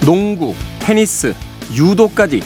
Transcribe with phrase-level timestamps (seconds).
[0.00, 1.34] 농구, 테니스,
[1.74, 2.42] 유도까지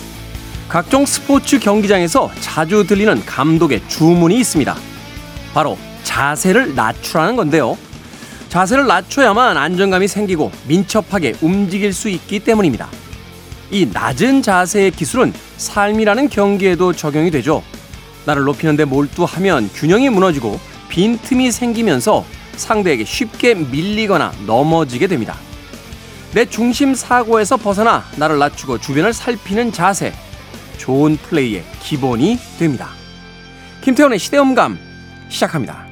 [0.69, 4.75] 각종 스포츠 경기장에서 자주 들리는 감독의 주문이 있습니다.
[5.53, 7.77] 바로 자세를 낮추라는 건데요.
[8.49, 12.89] 자세를 낮춰야만 안정감이 생기고 민첩하게 움직일 수 있기 때문입니다.
[13.71, 17.63] 이 낮은 자세의 기술은 삶이라는 경기에도 적용이 되죠.
[18.25, 22.25] 나를 높이는데 몰두하면 균형이 무너지고 빈틈이 생기면서
[22.57, 25.37] 상대에게 쉽게 밀리거나 넘어지게 됩니다.
[26.35, 30.15] 내 중심 사고에서 벗어나 나를 낮추고 주변을 살피는 자세.
[30.79, 32.89] 좋은 플레이의 기본이 됩니다.
[33.83, 34.79] 김태원의 시대음감
[35.29, 35.87] 시작합니다.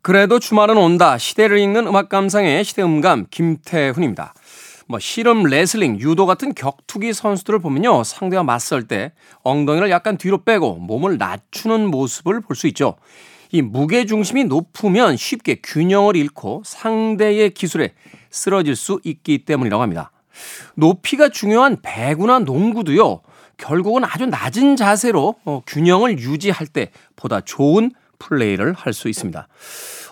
[0.00, 1.18] 그래도 주말은 온다.
[1.18, 4.32] 시대를 읽는 음악 감상의 시대음감 김태훈입니다.
[4.88, 8.04] 뭐 씨름, 레슬링, 유도 같은 격투기 선수들을 보면요.
[8.04, 9.12] 상대와 맞설 때
[9.42, 12.96] 엉덩이를 약간 뒤로 빼고 몸을 낮추는 모습을 볼 수 있죠.
[13.52, 17.94] 이 무게 중심이 높으면 쉽게 균형을 잃고 상대의 기술에
[18.30, 20.10] 쓰러질 수 있기 때문이라고 합니다.
[20.74, 23.20] 높이가 중요한 배구나 농구도요.
[23.56, 29.48] 결국은 아주 낮은 자세로 어, 균형을 유지할 때 보다 좋은 플레이를 할 수 있습니다.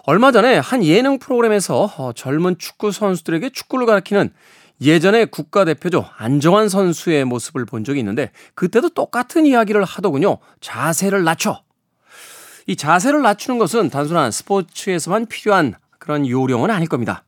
[0.07, 4.31] 얼마 전에 한 예능 프로그램에서 어, 젊은 축구 선수들에게 축구를 가르치는
[4.81, 6.09] 예전의 국가대표죠.
[6.17, 10.39] 안정환 선수의 모습을 본 적이 있는데 그때도 똑같은 이야기를 하더군요.
[10.61, 11.63] 자세를 낮춰.
[12.67, 17.25] 이 자세를 낮추는 것은 단순한 스포츠에서만 필요한 그런 요령은 아닐 겁니다.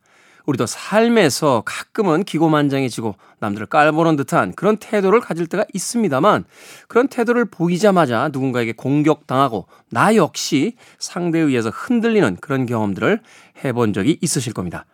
[0.47, 6.45] 우리도 삶에서 가끔은 기고만장해지고 남들을 깔보는 듯한 그런 태도를 가질 때가 있습니다만
[6.87, 13.19] 그런 태도를 보이자마자 누군가에게 공격당하고 나 역시 상대에 의해서 흔들리는 그런 경험들을
[13.63, 14.85] 해본 적이 있으실 겁니다.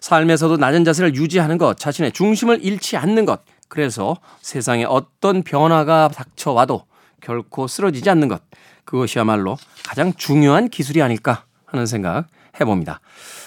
[0.00, 6.84] 삶에서도 낮은 자세를 유지하는 것, 자신의 중심을 잃지 않는 것, 그래서 세상에 어떤 변화가 닥쳐와도
[7.20, 8.42] 결코 쓰러지지 않는 것,
[8.84, 12.26] 그것이야말로 가장 중요한 기술이 아닐까 하는 생각
[12.58, 13.00] 해봅니다.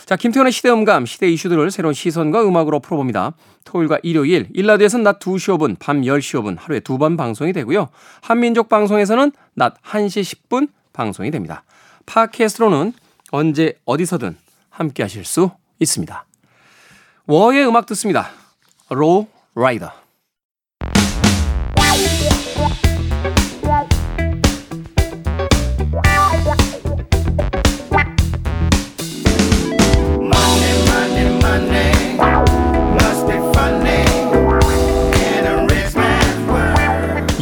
[0.05, 3.33] 자, 김태현의 시대음감, 시대 이슈들을 새로운 시선과 음악으로 풀어봅니다.
[3.63, 7.89] 토요일과 일요일, 일라드에서는 낮 2시 5분, 밤 10시 5분 하루에 두 번 방송이 되고요.
[8.21, 11.63] 한민족 방송에서는 낮 1시 10분 방송이 됩니다.
[12.05, 12.93] 팟캐스트로는
[13.31, 14.37] 언제 어디서든
[14.69, 16.25] 함께 하실 수 있습니다.
[17.25, 18.29] 워의 음악 듣습니다.
[18.89, 20.02] 로 라이더.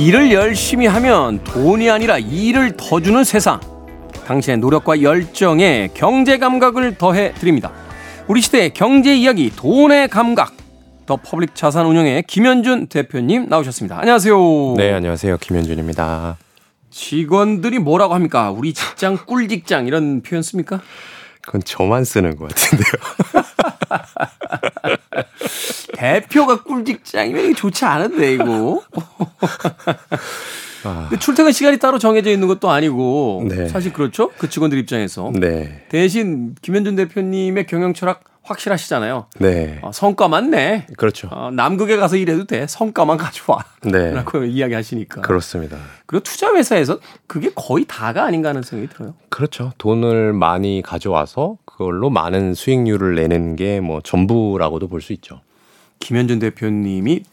[0.02, 3.60] 일을 열심히 하면 돈이 아니라 일을 더 주는 세상.
[4.26, 7.72] 당신의 노력과 열정에 경제 감각을 더해 드립니다.
[8.28, 10.54] 우리 시대의 경제 이야기, 돈의 감각.
[11.06, 14.00] 더 퍼블릭 자산 운영의 김현준 대표님 나오셨습니다.
[14.00, 14.74] 안녕하세요.
[14.76, 15.38] 네, 안녕하세요.
[15.38, 16.36] 김현준입니다.
[16.90, 18.50] 직원들이 뭐라고 합니까?
[18.50, 20.82] 우리 직장 꿀 직장 이런 표현 씁니까?
[21.42, 22.92] 그건 저만 쓰는 것 같은데요.
[26.02, 28.82] 대표가 꿀 직장이면 좋지 않은데 이거.
[30.84, 31.06] 아.
[31.10, 33.68] 근데 출퇴근 시간이 따로 정해져 있는 것도 아니고 네.
[33.68, 35.86] 사실 그렇죠 그 직원들 입장에서 네.
[35.90, 39.28] 대신 김현준 대표님의 경영 철학 확실하시잖아요.
[39.38, 39.78] 네.
[39.84, 40.88] 어, 성과만 내.
[40.98, 41.30] 그렇죠.
[41.32, 42.66] 어, 남극에 가서 일해도 돼.
[42.68, 43.64] 성과만 가져와.
[43.84, 44.12] 네.
[44.12, 45.22] 라고 이야기하시니까.
[45.22, 45.78] 그렇습니다.
[46.08, 46.98] 그리고 투자 회사에서
[47.28, 49.14] 그게 거의 다가 아닌가 하는 생각이 들어요.
[49.30, 49.72] 그렇죠.
[49.78, 55.42] 돈을 많이 가져와서 그걸로 많은 수익률을 내는 게 뭐 전부라고도 볼 수 있죠.
[56.02, 57.24] 김현준 대표님이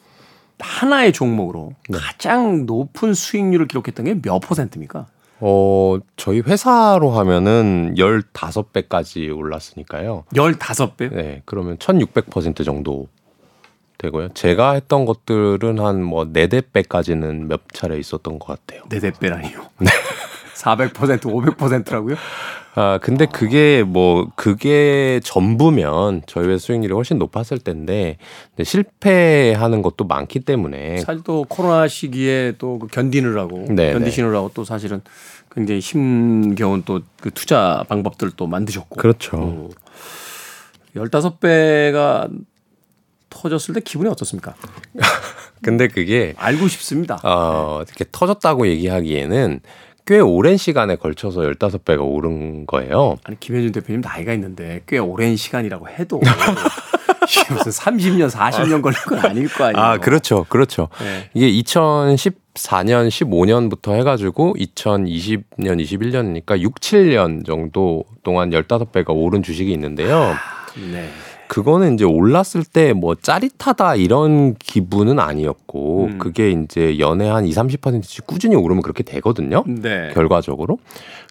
[0.60, 1.98] 하나의 종목으로 네.
[1.98, 5.06] 가장 높은 수익률을 기록했던 게 몇 퍼센트입니까?
[5.40, 10.24] 어, 저희 회사로 하면은 15배까지 올랐으니까요.
[10.34, 11.12] 15배?
[11.14, 11.42] 네.
[11.44, 13.06] 그러면 1600% 정도
[13.98, 14.28] 되고요.
[14.34, 18.82] 제가 했던 것들은 한 뭐 4대 배까지는 몇 차례 있었던 것 같아요.
[18.88, 19.60] 4대 배라니요?
[19.78, 19.90] 네.
[20.56, 22.16] 400% 500%라고요?
[22.78, 28.18] 아, 근데 그게 뭐, 그게 전부면 저희 회사 수익률이 훨씬 높았을 텐데,
[28.62, 30.98] 실패하는 것도 많기 때문에.
[30.98, 33.74] 사실 또 코로나 시기에 또그 견디느라고, 네네.
[33.74, 33.92] 네.
[33.94, 35.00] 견디시느라고 또 사실은
[35.50, 38.96] 굉장히 힘겨운 또 그 투자 방법들 또 만드셨고.
[38.96, 39.70] 그렇죠.
[40.94, 42.30] 15배가
[43.30, 44.54] 터졌을 때 기분이 어떻습니까?
[45.62, 47.20] 근데 그게 알고 싶습니다.
[47.24, 49.60] 어, 이렇게 터졌다고 얘기하기에는
[50.08, 53.18] 꽤 오랜 시간에 걸쳐서 15배가 오른 거예요.
[53.24, 56.18] 아니, 김현준 대표님 나이가 있는데 꽤 오랜 시간이라고 해도
[57.52, 59.84] 무슨 30년, 40년 걸린 건 아닐 거 아니에요.
[59.84, 60.46] 아, 그렇죠.
[60.48, 60.88] 그렇죠.
[60.98, 61.28] 네.
[61.34, 70.34] 이게 2014년, 15년부터 해가지고 2020년, 21년이니까 6, 7년 정도 동안 15배가 오른 주식이 있는데요.
[70.90, 71.10] 네.
[71.48, 76.18] 그거는 이제 올랐을 때 뭐 짜릿하다 이런 기분은 아니었고 음.
[76.18, 79.64] 그게 이제 연애 한 2, 30%씩 꾸준히 오르면 그렇게 되거든요.
[79.66, 80.10] 네.
[80.14, 80.78] 결과적으로.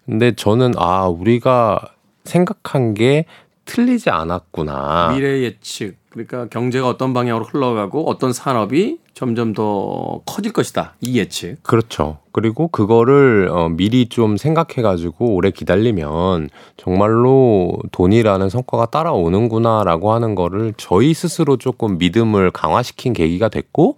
[0.06, 1.80] 근데 저는 아, 우리가
[2.24, 3.24] 생각한 게
[3.68, 5.12] 틀리지 않았구나.
[5.14, 5.96] 미래 예측.
[6.08, 10.94] 그러니까 경제가 어떤 방향으로 흘러가고 어떤 산업이 점점 더 커질 것이다.
[11.02, 11.62] 이 예측.
[11.62, 12.18] 그렇죠.
[12.32, 20.72] 그리고 그거를 어, 미리 좀 생각해 가지고 오래 기다리면 정말로 돈이라는 성과가 따라오는구나라고 하는 거를
[20.76, 23.96] 저희 스스로 조금 믿음을 강화시킨 계기가 됐고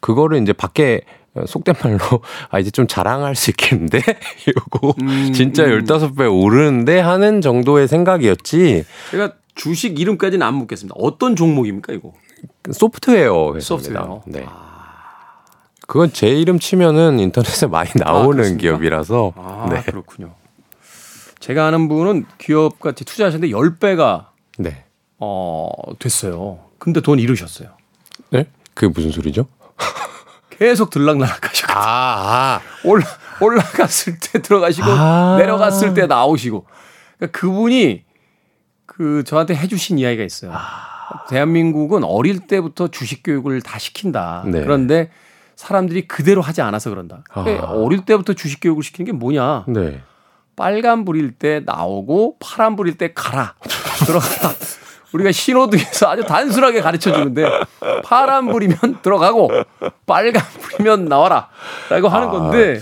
[0.00, 1.02] 그거를 이제 밖에
[1.46, 1.98] 속된 말로
[2.50, 3.98] 아 이제 좀 자랑할 수 있겠는데
[4.48, 5.84] 이거 음, 진짜 음.
[5.84, 10.94] 15배 오르는데 하는 정도의 생각이었지 제가 주식 이름까지는 안 묻겠습니다.
[10.98, 12.12] 어떤 종목입니까, 이거?
[12.72, 13.62] 소프트웨어 회사입니다.
[14.02, 14.22] 소프트웨어.
[14.26, 14.44] 네.
[14.48, 15.44] 아,
[15.86, 18.60] 그건 제 이름 치면은 인터넷에 많이 나오는 그렇습니까?
[18.60, 19.82] 기업이라서 아, 네.
[19.82, 20.34] 그렇군요.
[21.38, 24.26] 제가 아는 분은 기업 같이 투자하셨는데 10배가
[24.58, 24.84] 네.
[25.18, 26.60] 어, 됐어요.
[26.78, 27.68] 근데 돈 잃으셨어요.
[28.30, 28.46] 네?
[28.72, 29.46] 그게 무슨 소리죠?
[30.58, 32.60] 계속 들락날락 하셨고 아, 아.
[32.84, 33.04] 올라
[33.40, 35.36] 올라갔을 때 들어가시고 아.
[35.38, 36.66] 내려갔을 때 나오시고
[37.18, 38.04] 그러니까 그분이
[38.86, 40.52] 그 저한테 해주신 이야기가 있어요.
[40.54, 41.26] 아.
[41.28, 44.42] 대한민국은 어릴 때부터 주식 교육을 다 시킨다.
[44.46, 44.62] 네.
[44.62, 45.10] 그런데
[45.56, 47.22] 사람들이 그대로 하지 않아서 그런다.
[47.30, 47.70] 그러니까 아.
[47.70, 49.64] 어릴 때부터 주식 교육을 시키는 게 뭐냐?
[49.68, 50.00] 네.
[50.56, 53.54] 빨간 불일 때 나오고 파란 불일 때 가라
[54.06, 54.54] 들어가라.
[55.14, 57.44] 우리가 신호등에서 아주 단순하게 가르쳐 주는데
[58.04, 59.48] 파란 불이면 들어가고
[60.06, 62.30] 빨간 불이면 나와라라고 하는 아.
[62.30, 62.80] 건데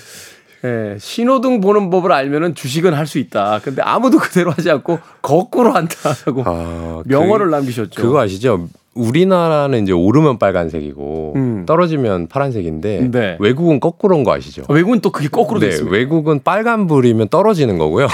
[0.65, 3.61] 예, 신호등 보는 법을 알면은 주식은 할 수 있다.
[3.63, 8.01] 근데 아무도 그대로 하지 않고 거꾸로 한다라고 아, 명언을 그, 남기셨죠.
[8.01, 8.69] 그거 아시죠?
[8.95, 11.67] 우리나라는 이제 오르면 빨간색이고 음.
[11.67, 13.37] 떨어지면 파란색인데 네.
[13.41, 14.63] 외국은 거꾸로인 거 아시죠?
[14.69, 15.93] 외국은 또 그게 거꾸로 네, 됐습니다.
[15.97, 18.07] 외국은 빨간 불이면 떨어지는 거고요.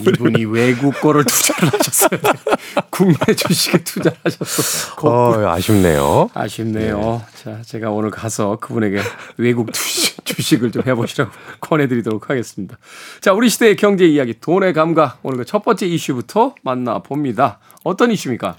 [0.00, 2.20] 이분이 외국 거를 투자를 하셨어요.
[2.90, 4.94] 국내 주식에 투자를 하셨어.
[4.96, 5.46] 거꾸로.
[5.46, 6.30] 어, 아쉽네요.
[6.34, 7.22] 아쉽네요.
[7.42, 9.00] 자, 제가 오늘 가서 그분에게
[9.36, 11.30] 외국 주식, 주식을 좀 해보시라고
[11.60, 12.78] 권해드리도록 하겠습니다.
[13.20, 15.18] 자, 우리 시대의 경제 이야기, 돈의 감각.
[15.22, 17.58] 오늘 그첫 번째 이슈부터 만나봅니다.
[17.84, 18.56] 어떤 이슈입니까?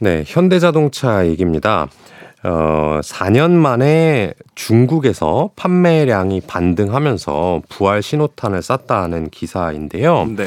[0.00, 1.88] 네, 현대자동차 얘기입니다.
[2.44, 10.26] 어, 4년 만에 중국에서 판매량이 반등하면서 부활 신호탄을 쐈다는 기사인데요.
[10.36, 10.46] 네.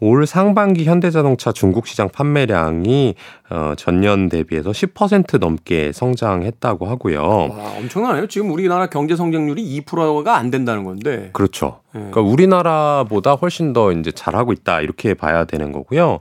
[0.00, 3.14] 올 상반기 현대자동차 중국 시장 판매량이
[3.50, 7.22] 어, 전년 대비해서 10% 넘게 성장했다고 하고요.
[7.22, 8.26] 와, 엄청나네요.
[8.26, 11.30] 지금 우리나라 경제 성장률이 2%가 안 된다는 건데.
[11.32, 11.80] 그렇죠.
[11.94, 12.00] 네.
[12.10, 16.20] 그러니까 우리나라보다 훨씬 더 이제 잘하고 있다 이렇게 봐야 되는 거고요.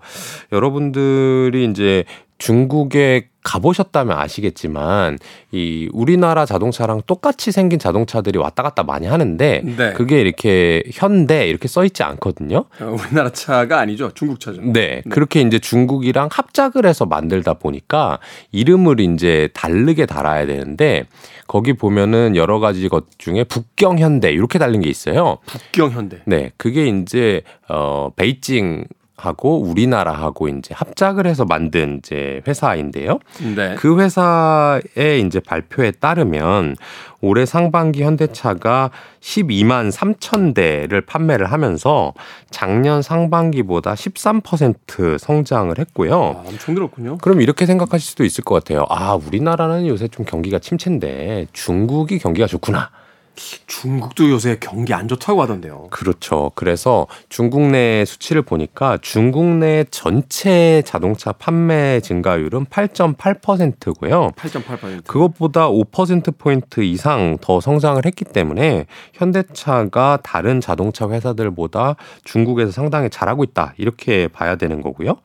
[0.52, 2.06] 여러분들이 이제
[2.44, 5.18] 중국에 가보셨다면 아시겠지만
[5.54, 9.94] 이 우리나라 자동차랑 똑같이 생긴 자동차들이 왔다 갔다 많이 하는데 네.
[9.94, 12.66] 그게 이렇게 현대 이렇게 써 있지 않거든요.
[12.82, 14.12] 어, 우리나라 차가 아니죠.
[14.14, 14.62] 중국 차죠.
[14.62, 18.20] 네, 그렇게 이제 중국이랑 합작을 해서 만들다 보니까
[18.52, 21.06] 이름을 이제 다르게 달아야 되는데
[21.48, 25.38] 거기 보면은 여러 가지 것 중에 북경 현대 이렇게 달린 게 있어요.
[25.46, 26.20] 북경 현대.
[26.26, 33.20] 네, 그게 이제 어 베이징 하고 우리나라하고 이제 합작을 해서 만든 이제 회사인데요.
[33.56, 33.76] 네.
[33.76, 36.76] 그 회사의 이제 발표에 따르면
[37.22, 38.90] 올해 상반기 현대차가
[39.22, 42.14] 12만 3천 대를 판매를 하면서
[42.50, 46.14] 작년 상반기보다 13% 성장을 했고요.
[46.14, 47.20] 아, 엄청 늘었군요.
[47.20, 48.86] 그럼 이렇게 생각하실 수도 있을 것 같아요.
[48.90, 52.90] 아, 우리나라는 요새 좀 경기가 침체인데 중국이 경기가 좋구나.
[53.36, 55.88] 중국도 요새 경기 안 좋다고 하던데요.
[55.90, 56.52] 그렇죠.
[56.56, 64.32] 그래서 중국 내 수치를 보니까 중국 내 전체 자동차 판매 증가율은 8.8%고요.
[64.36, 65.06] 8.8%.
[65.06, 73.74] 그것보다 5%포인트 이상 더 성장을 했기 때문에 현대차가 다른 자동차 회사들보다 중국에서 상당히 잘하고 있다.
[73.78, 75.18] 이렇게 봐야 되는 거고요.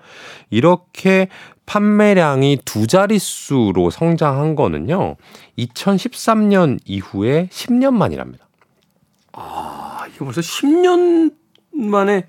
[0.50, 1.28] 이렇게
[1.68, 5.16] 판매량이 두 자릿수로 성장한 거는요.
[5.58, 8.48] 2013년 이후에 10년 만이랍니다.
[9.34, 11.34] 아, 이거 벌써 10년
[11.72, 12.26] 만에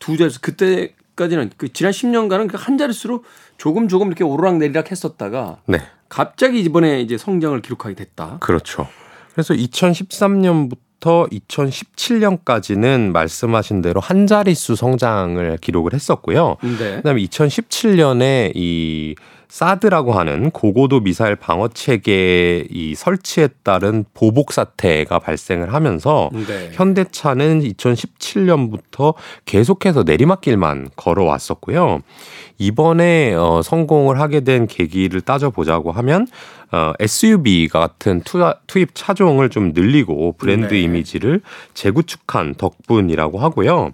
[0.00, 0.40] 두 자릿수.
[0.40, 3.22] 그때까지는 그 지난 10년간은 그한 자릿수로
[3.58, 5.78] 조금 조금 이렇게 오르락 내리락 했었다가 네.
[6.08, 8.38] 갑자기 이번에 이제 성장을 기록하게 됐다.
[8.40, 8.88] 그렇죠.
[9.34, 16.56] 그래서 2013년부터 2017년까지는 말씀하신 대로 한 자릿수 성장을 기록을 했었고요.
[16.62, 16.96] 네.
[16.96, 19.14] 그다음에 2017년에 이
[19.50, 26.70] 사드라고 하는 고고도 미사일 방어 체계 이 설치에 따른 보복 사태가 발생을 하면서 네.
[26.72, 29.14] 현대차는 2017년부터
[29.44, 32.00] 계속해서 내리막길만 걸어왔었고요.
[32.58, 36.28] 이번에 어, 성공을 하게 된 계기를 따져보자고 하면
[36.70, 38.38] 어, SUV 같은 투,
[38.68, 40.82] 투입 차종을 좀 늘리고 브랜드 네.
[40.82, 41.40] 이미지를
[41.74, 43.90] 재구축한 덕분이라고 하고요.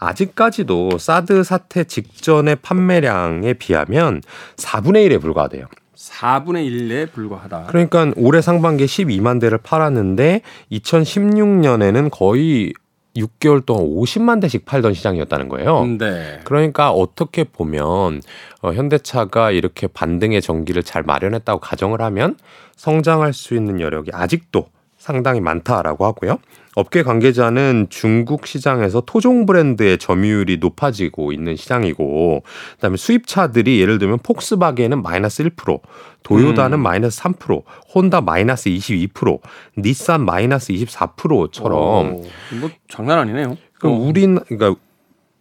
[0.00, 4.22] 아직까지도 사드 사태 직전의 판매량에 비하면
[4.56, 5.66] 4분의 1에 불과하대요.
[5.94, 7.66] 4분의 1에 불과하다.
[7.68, 10.40] 그러니까 올해 상반기에 12만 대를 팔았는데
[10.72, 12.72] 2016년에는 거의
[13.16, 15.84] 6개월 동안 50만 대씩 팔던 시장이었다는 거예요.
[15.98, 16.40] 네.
[16.44, 18.22] 그러니까 어떻게 보면
[18.62, 22.36] 어, 현대차가 이렇게 반등의 전기를 잘 마련했다고 가정을 하면
[22.76, 24.68] 성장할 수 있는 여력이 아직도
[25.10, 26.38] 상당히 많다라고 하고요.
[26.76, 32.44] 업계 관계자는 중국 시장에서 토종 브랜드의 점유율이 높아지고 있는 시장이고,
[32.76, 35.80] 그다음에 수입차들이 예를 들면 폭스바겐은 마이너스 1%,
[36.22, 36.82] 도요다는 음.
[36.82, 39.40] 마이너스 3%, 혼다 마이너스 22%,
[39.78, 42.24] 닛산 마이너스 24%처럼 오,
[42.60, 43.56] 뭐 장난 아니네요.
[43.80, 43.96] 그럼 어.
[43.96, 44.80] 우린 그러니까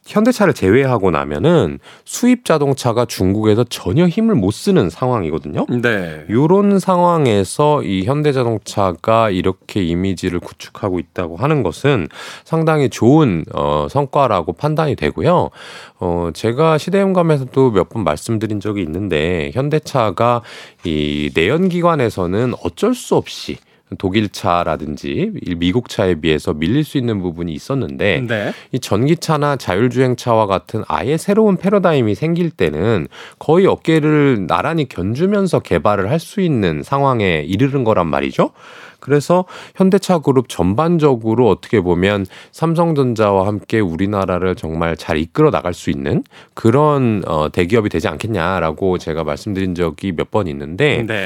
[0.09, 5.67] 현대차를 제외하고 나면은 수입 자동차가 중국에서 전혀 힘을 못 쓰는 상황이거든요.
[5.69, 6.25] 네.
[6.29, 12.07] 요런 상황에서 이 현대 자동차가 이렇게 이미지를 구축하고 있다고 하는 것은
[12.43, 15.51] 상당히 좋은 어 성과라고 판단이 되고요.
[15.99, 20.41] 어 제가 시대음감에서도 몇 번 말씀드린 적이 있는데 현대차가
[20.83, 23.57] 이 내연기관에서는 어쩔 수 없이
[23.97, 28.53] 독일차라든지 미국차에 비해서 밀릴 수 있는 부분이 있었는데 네.
[28.71, 33.07] 이 전기차나 자율주행차와 같은 아예 새로운 패러다임이 생길 때는
[33.39, 38.51] 거의 어깨를 나란히 견주면서 개발을 할 수 있는 상황에 이르는 거란 말이죠.
[38.99, 46.23] 그래서 현대차 그룹 전반적으로 어떻게 보면 삼성전자와 함께 우리나라를 정말 잘 이끌어 나갈 수 있는
[46.53, 51.25] 그런 어 대기업이 되지 않겠냐라고 제가 말씀드린 적이 몇 번 있는데 네.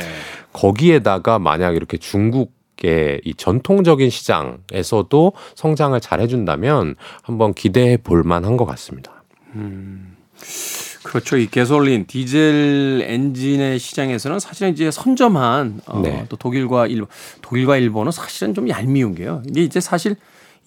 [0.53, 8.65] 거기에다가 만약 이렇게 중국의 이 전통적인 시장에서도 성장을 잘 해준다면 한번 기대해 볼 만한 것
[8.65, 9.23] 같습니다.
[11.03, 11.37] 그렇죠.
[11.37, 16.25] 이 개솔린 디젤 엔진의 시장에서는 사실은 이제 선점한 어, 네.
[16.29, 17.07] 또 독일과 일본,
[17.41, 19.41] 독일과 일본은 사실은 좀 얄미운 게요.
[19.47, 20.15] 이게 이제 사실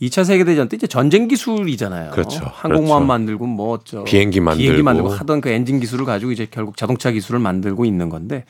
[0.03, 2.11] 2차 세계대전 때 이제 전쟁 기술이잖아요.
[2.11, 2.45] 그렇죠.
[2.45, 3.07] 항공모함 그렇죠.
[3.07, 4.83] 만들고 뭐 저 비행기 만들고.
[4.83, 8.45] 만들고 하던 그 엔진 기술을 가지고 이제 결국 자동차 기술을 만들고 있는 건데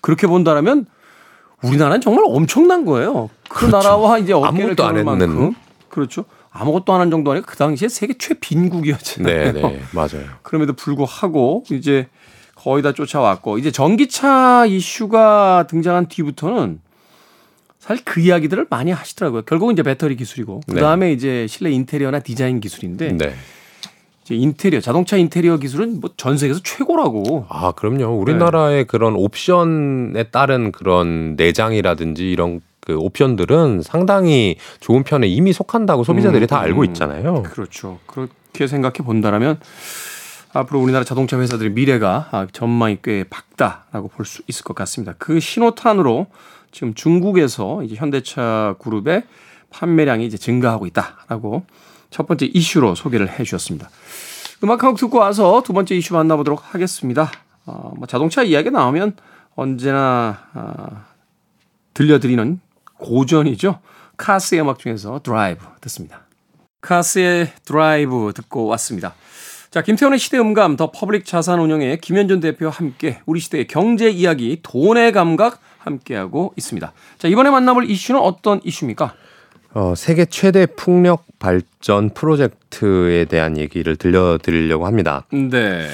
[0.00, 0.86] 그렇게 본다라면
[1.62, 3.28] 우리나라는 정말 엄청난 거예요.
[3.48, 3.76] 그 그렇죠.
[3.76, 5.04] 나라와 이제 어깨를 아무것도 안 했는.
[5.04, 5.52] 만큼
[5.90, 6.24] 그렇죠.
[6.58, 9.52] 아무것도 안 한 정도 아니라 그 당시에 세계 최빈국이었잖아요.
[9.52, 10.24] 네, 네, 맞아요.
[10.42, 12.08] 그럼에도 불구하고 이제
[12.54, 16.80] 거의 다 쫓아왔고 이제 전기차 이슈가 등장한 뒤부터는
[17.78, 19.42] 사실 그 이야기들을 많이 하시더라고요.
[19.42, 20.80] 결국은 이제 배터리 기술이고 그 네.
[20.80, 23.34] 다음에 이제 실내 인테리어나 디자인 기술인데 네.
[24.24, 27.46] 이제 인테리어 자동차 인테리어 기술은 뭐 전 세계에서 최고라고.
[27.48, 28.18] 아, 그럼요.
[28.18, 36.44] 우리나라의 그런 옵션에 따른 그런 내장이라든지 이런 그 옵션들은 상당히 좋은 편에 이미 속한다고 소비자들이
[36.44, 36.84] 음, 다 알고 음.
[36.86, 37.42] 있잖아요.
[37.42, 37.98] 그렇죠.
[38.06, 39.58] 그렇게 생각해 본다라면
[40.52, 45.14] 앞으로 우리나라 자동차 회사들의 미래가 아, 전망이 꽤 밝다라고 볼 수 있을 것 같습니다.
[45.18, 46.28] 그 신호탄으로
[46.70, 49.24] 지금 중국에서 이제 현대차 그룹의
[49.70, 51.64] 판매량이 이제 증가하고 있다라고
[52.10, 53.90] 첫 번째 이슈로 소개를 해 주셨습니다.
[54.62, 57.32] 음악 한 곡 듣고 와서 두 번째 이슈 만나보도록 하겠습니다.
[57.66, 59.16] 어, 뭐 자동차 이야기 나오면
[59.56, 61.04] 언제나 아,
[61.94, 62.60] 들려드리는
[62.98, 63.80] 고전이죠.
[64.16, 66.26] 카스의 음악 중에서 드라이브 듣습니다.
[66.80, 69.14] 카스의 드라이브 듣고 왔습니다.
[69.70, 74.60] 자, 김태훈의 시대 음감 더 퍼블릭 자산 운영의 김현준 대표와 함께 우리 시대의 경제 이야기
[74.62, 76.92] 돈의 감각 함께하고 있습니다.
[77.18, 79.14] 자, 이번에 만나볼 이슈는 어떤 이슈입니까?
[79.74, 85.26] 어, 세계 최대 풍력 발전 프로젝트에 대한 얘기를 들려드리려고 합니다.
[85.30, 85.86] 네.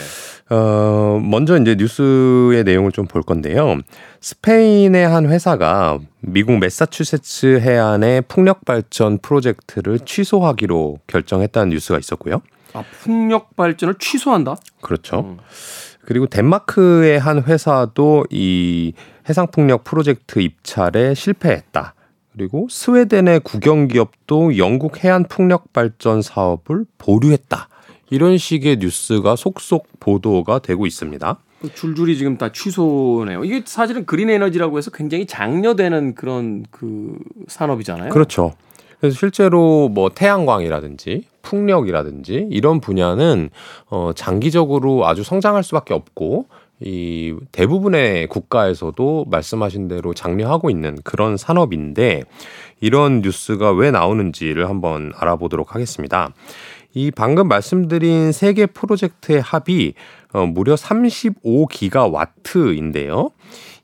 [0.52, 3.78] 어, 먼저 이제 뉴스의 내용을 좀 볼 건데요.
[4.21, 12.42] 스페인의 한 회사가 미국 매사추세츠 해안의 풍력 발전 프로젝트를 취소하기로 결정했다는 뉴스가 있었고요.
[12.75, 14.56] 아, 풍력 발전을 취소한다?
[14.80, 15.21] 그렇죠.
[15.21, 15.38] 음.
[16.04, 18.92] 그리고 덴마크의 한 회사도 이
[19.28, 21.94] 해상 풍력 프로젝트 입찰에 실패했다.
[22.32, 27.68] 그리고 스웨덴의 국영 기업도 영국 해안 풍력 발전 사업을 보류했다.
[28.12, 31.38] 이런 식의 뉴스가 속속 보도가 되고 있습니다.
[31.75, 33.42] 줄줄이 지금 다 취소네요.
[33.42, 37.16] 이게 사실은 그린 에너지라고 해서 굉장히 장려되는 그런 그
[37.49, 38.11] 산업이잖아요.
[38.11, 38.52] 그렇죠.
[39.00, 43.49] 그래서 실제로 뭐 태양광이라든지 풍력이라든지 이런 분야는
[43.88, 46.49] 어 장기적으로 아주 성장할 수밖에 없고
[46.81, 52.25] 이 대부분의 국가에서도 말씀하신 대로 장려하고 있는 그런 산업인데
[52.81, 56.35] 이런 뉴스가 왜 나오는지를 한번 알아보도록 하겠습니다.
[56.95, 59.95] 이 방금 말씀드린 세 개 프로젝트의 합이
[60.33, 63.31] 어, 무려 35기가와트인데요.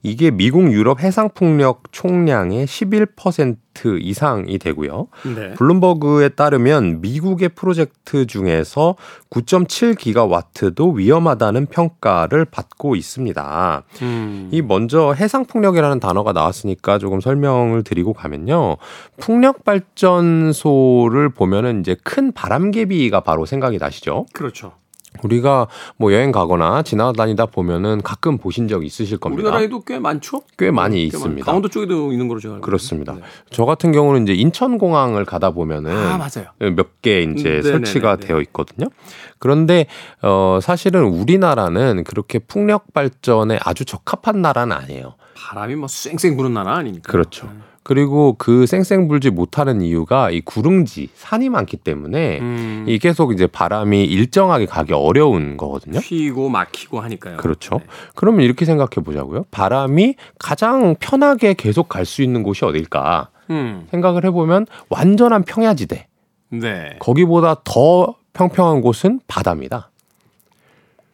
[0.03, 5.09] 이게 미국 유럽 해상 풍력 총량의 기가와트 이상이 되고요.
[5.35, 5.55] 네.
[5.55, 8.97] 블룸버그에 따르면 미국의 프로젝트 중에서
[9.31, 13.83] 9.7 기가와트도 위험하다는 평가를 받고 있습니다.
[14.03, 14.49] 음.
[14.53, 18.77] 이 먼저 해상 풍력이라는 단어가 나왔으니까 조금 설명을 드리고 가면요.
[19.19, 24.27] 풍력 발전소를 보면은 이제 큰 바람개비가 바로 생각이 나시죠?
[24.33, 24.73] 그렇죠.
[25.23, 29.43] 우리가 뭐 여행 가거나 지나다니다 보면은 가끔 보신 적 있으실 겁니다.
[29.43, 30.43] 우리나라에도 꽤 많죠?
[30.59, 31.45] 꽤 많이 꽤 있습니다.
[31.45, 33.13] 강원도 쪽에도 있는 거로 제가 알고 그렇습니다.
[33.13, 33.31] 있는데.
[33.51, 36.51] 저 같은 경우는 이제 인천공항을 가다 보면은 아 맞아요.
[36.77, 38.27] 몇 개 이제 음, 설치가 네네네네.
[38.27, 38.89] 되어 있거든요.
[39.39, 39.87] 그런데
[40.23, 45.15] 어 사실은 우리나라는 그렇게 풍력 발전에 아주 적합한 나라는 아니에요.
[45.37, 47.11] 바람이 뭐 쌩쌩 부는 나라 아닙니까?
[47.13, 47.49] 그렇죠.
[47.89, 53.47] 그리고 그 쌩쌩 불지 못하는 이유가 이 구릉지 산이 많기 때문에 음, 이 계속 이제
[53.47, 55.99] 바람이 일정하게 가기 어려운 거거든요.
[55.99, 57.39] 휘고 막히고 하니까요.
[57.39, 57.79] 그렇죠.
[57.79, 57.87] 네.
[58.15, 59.47] 그러면 이렇게 생각해 보자고요.
[59.51, 66.09] 바람이 가장 편하게 계속 갈 수 있는 곳이 어딜까 음, 생각을 해보면 완전한 평야지대.
[66.51, 66.97] 네.
[66.99, 69.91] 거기보다 더 평평한 곳은 바다입니다.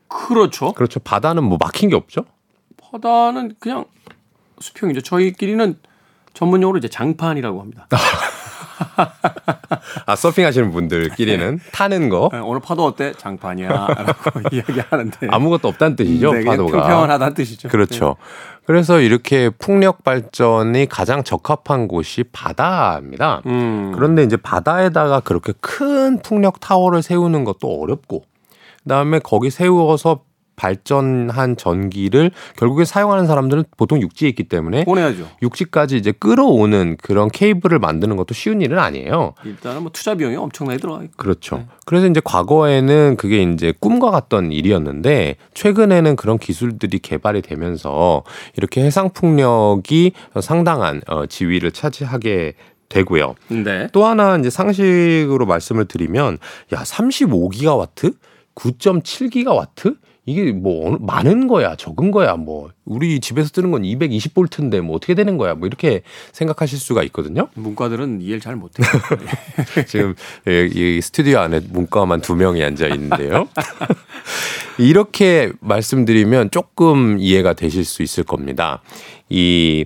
[0.09, 0.73] 그렇죠.
[0.73, 0.99] 그렇죠.
[0.99, 2.25] 바다는 뭐 막힌 게 없죠.
[2.91, 3.85] 바다는 그냥
[4.59, 5.03] 수평이죠.
[5.03, 5.77] 저희끼리는
[6.35, 7.87] 전문용어로 이제 장판이라고 합니다.
[10.07, 13.13] 아 서핑하시는 분들끼리는 타는 거 네, 오늘 파도 어때?
[13.13, 16.33] 장판이야라고 이야기하는데 아무것도 없다는 뜻이죠.
[16.33, 16.73] 네, 파도가.
[16.73, 17.69] 평평하다는 뜻이죠.
[17.69, 18.17] 그렇죠.
[18.67, 23.43] 그래서 이렇게 풍력 발전이 가장 적합한 곳이 바다입니다.
[23.45, 23.53] 네.
[23.53, 28.25] 음, 그런데 이제 바다에다가 그렇게 큰 풍력 타워를 세우는 것도 어렵고,
[28.83, 30.21] 그다음에 거기 세워서
[30.57, 35.29] 발전한 전기를 결국에 사용하는 사람들은 보통 육지에 있기 때문에 보내야죠.
[35.43, 39.35] 육지까지 이제 끌어오는 그런 케이블을 만드는 것도 쉬운 일은 아니에요.
[39.45, 41.13] 일단은 뭐 투자 비용이 엄청나게 들어가 있고.
[41.17, 41.59] 그렇죠.
[41.59, 41.67] 네.
[41.87, 48.23] 그래서 이제 과거에는 그게 이제 꿈과 같던 일이었는데 최근에는 그런 기술들이 개발이 되면서
[48.57, 52.55] 이렇게 해상 풍력이 상당한 어, 지위를 차지하게
[52.89, 53.35] 되고요.
[53.49, 53.89] 네.
[53.93, 56.39] 또 하나 이제 상식으로 말씀을 드리면
[56.73, 58.15] 야 35기가와트,
[58.55, 59.97] 9.7기가와트
[60.27, 65.37] 이게 뭐 많은 거야, 적은 거야, 뭐 우리 집에서 쓰는 건 220볼트인데 뭐 어떻게 되는
[65.37, 66.03] 거야, 뭐 이렇게
[66.33, 67.49] 생각하실 수가 있거든요.
[67.55, 68.87] 문과들은 이해를 잘 못해요.
[69.87, 70.15] 지금
[70.49, 73.49] 예, 이 스튜디오 안에 문과만 두 명이 앉아 있는데요.
[74.79, 78.83] 이렇게 말씀드리면 조금 이해가 되실 수 있을 겁니다.
[79.29, 79.85] 이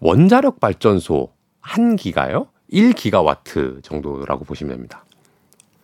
[0.00, 2.48] 원자력 발전소 한 기가요?
[2.72, 5.04] 1기가와트 정도라고 보시면 됩니다.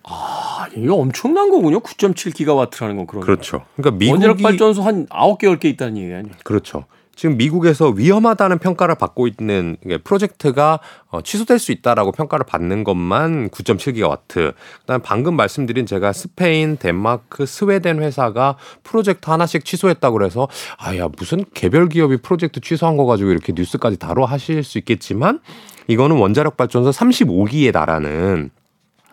[0.04, 1.80] 아, 이게 엄청난 거군요.
[1.80, 3.26] 9.7기가와트라는 건 그러면.
[3.26, 3.64] 그렇죠.
[3.76, 6.34] 그러니까 원자력 미국이 발전소 한 9개, 10개 있다는 얘기 아니에요?
[6.44, 6.84] 그렇죠.
[7.16, 14.54] 지금 미국에서 위험하다는 평가를 받고 있는 프로젝트가 어, 취소될 수 있다라고 평가를 받는 것만 9.7기가와트.
[14.80, 21.88] 그다음 방금 말씀드린 제가 스페인, 덴마크, 스웨덴 회사가 프로젝트 하나씩 취소했다고 그래서 아야 무슨 개별
[21.88, 25.40] 기업이 프로젝트 취소한 거 가지고 이렇게 뉴스까지 다뤄 하실 수 있겠지만
[25.86, 28.50] 이거는 원자력 발전소 35기에 달하는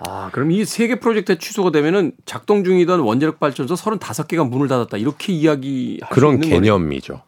[0.07, 4.97] 아, 그럼 이 세 개 프로젝트 취소가 되면은 작동 중이던 원자력 발전소 35개가 문을 닫았다.
[4.97, 6.61] 이렇게 이야기할 그런 수 있는.
[6.61, 7.21] 개념이죠.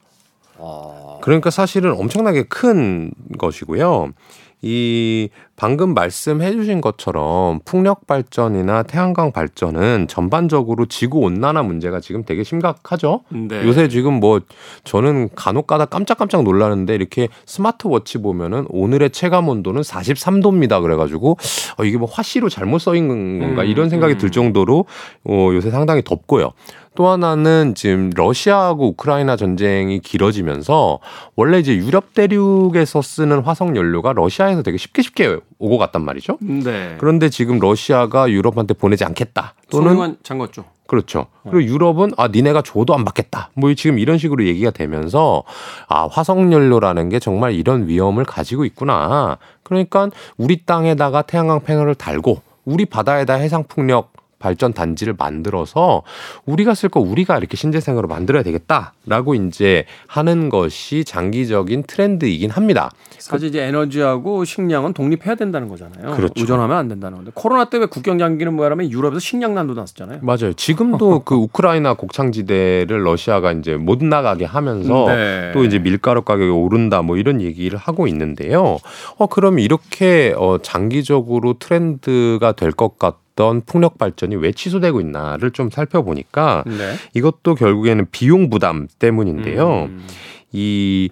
[1.22, 4.14] 그러니까 사실은 엄청나게 큰 것이고요.
[4.62, 5.30] 이
[5.63, 13.21] 방금 말씀해 주신 것처럼 풍력 발전이나 태양광 발전은 전반적으로 지구 온난화 문제가 지금 되게 심각하죠.
[13.30, 13.65] 네.
[13.65, 14.41] 요새 지금 뭐
[14.84, 20.82] 저는 간혹 가다 깜짝깜짝 놀라는데 이렇게 스마트워치 보면은 오늘의 체감 온도는 43도입니다.
[20.82, 21.38] 그래 가지고
[21.78, 24.17] 어, 이게 뭐 화씨로 잘못 써 있는 건가 음, 이런 생각이 음.
[24.17, 24.84] 들 정도로
[25.23, 26.52] 어, 요새 상당히 덥고요.
[26.95, 30.99] 또 하나는 지금 러시아하고 우크라이나 전쟁이 길어지면서
[31.36, 36.38] 원래 이제 유럽 대륙에서 쓰는 화석 연료가 러시아에서 되게 쉽게 쉽게 오고 갔단 말이죠.
[36.41, 36.97] 네.
[36.99, 39.54] 그런데 지금 러시아가 유럽한테 보내지 않겠다.
[39.71, 40.65] 또는 잠궜죠.
[40.88, 41.28] 그렇죠.
[41.43, 43.49] 그리고 유럽은 아 니네가 줘도 안 받겠다.
[43.56, 45.43] 뭐 지금 이런 식으로 얘기가 되면서
[45.88, 49.38] 아 화석 연료라는 게 정말 이런 위험을 가지고 있구나.
[49.63, 54.12] 그러니까 우리 땅에다가 태양광 패널을 달고 우리 바다에다 해상 풍력
[54.44, 56.04] 발전 단지를 만들어서
[56.46, 62.92] 우리가 쓸 거 우리가 이렇게 신재생으로 만들어야 되겠다라고 이제 하는 것이 장기적인 트렌드이긴 합니다.
[63.20, 66.14] 사실 이제 에너지하고 식량은 독립해야 된다는 거잖아요.
[66.18, 66.34] 그렇죠.
[66.36, 70.20] 의존하면 안 된다는 건데 코로나 때문에 국경 잠기는 뭐야라면 유럽에서 식량 난도 났었잖아요.
[70.24, 70.52] 맞아요.
[70.52, 75.52] 지금도 그 우크라이나 곡창지대를 러시아가 이제 못 나가게 하면서 네.
[75.54, 78.78] 또 이제 밀가루 가격이 오른다 뭐 이런 얘기를 하고 있는데요.
[79.18, 85.52] 어 그럼 이렇게 어 장기적으로 트렌드가 될 것 같 던 풍력 발전이 왜 취소되고 있나를
[85.52, 86.93] 좀 살펴보니까 네.
[87.13, 89.84] 이것도 결국에는 비용 부담 때문인데요.
[89.89, 90.06] 음.
[90.52, 91.10] 이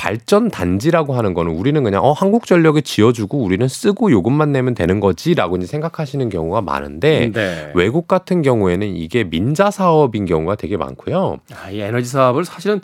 [0.00, 4.98] 발전 단지라고 하는 거는 우리는 그냥 어 한국 전력이 지어주고 우리는 쓰고 요금만 내면 되는
[4.98, 7.70] 거지라고 이제 생각하시는 경우가 많은데 네.
[7.74, 11.40] 외국 같은 경우에는 이게 민자 사업인 경우가 되게 많고요.
[11.52, 12.80] 아, 이 에너지 사업을 사실은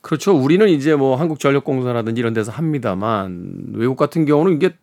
[0.00, 0.36] 그렇죠.
[0.36, 4.74] 우리는 이제 뭐 한국전력공사라든지 이런 데서 합니다만 외국 같은 경우는 이게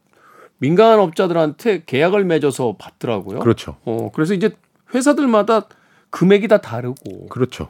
[0.59, 3.39] 민간 업자들한테 계약을 맺어서 받더라고요.
[3.39, 3.77] 그렇죠.
[3.85, 4.51] 어, 그래서 이제
[4.93, 5.63] 회사들마다
[6.09, 7.69] 금액이 다 다르고 그렇죠.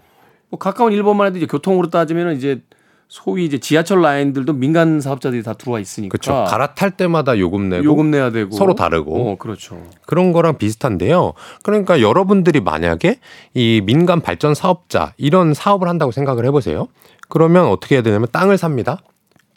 [0.49, 2.61] 뭐 가까운 일본만 해도 이제 교통으로 따지면 이제
[3.07, 6.45] 소위 이제 지하철 라인들도 민간 사업자들이 다 들어와 있으니까 그렇죠.
[6.47, 9.81] 갈아탈 때마다 요금 내고 요금 내야 되고 서로 다르고 어, 그렇죠.
[10.05, 11.33] 그런 거랑 비슷한데요.
[11.63, 13.19] 그러니까 여러분들이 만약에
[13.55, 16.87] 이 민간 발전 사업자 이런 사업을 한다고 생각을 해 보세요.
[17.29, 19.01] 그러면 어떻게 해야 되냐면 땅을 삽니다.